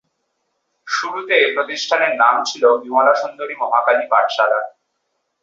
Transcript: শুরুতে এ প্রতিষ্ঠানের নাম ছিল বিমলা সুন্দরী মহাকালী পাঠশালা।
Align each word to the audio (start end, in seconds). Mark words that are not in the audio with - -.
শুরুতে 0.87 1.33
এ 1.37 1.47
প্রতিষ্ঠানের 1.55 2.13
নাম 2.15 2.35
ছিল 2.43 2.63
বিমলা 2.83 3.13
সুন্দরী 3.15 3.55
মহাকালী 3.61 4.05
পাঠশালা। 4.11 4.59